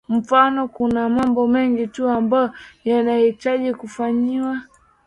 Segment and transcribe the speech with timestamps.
[0.09, 2.49] mfano kuna mambo mengi tu ambayo
[2.85, 4.61] yanahitajiwa kufanyiwa